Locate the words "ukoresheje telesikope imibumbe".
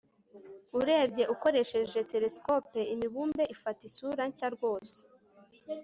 1.33-3.43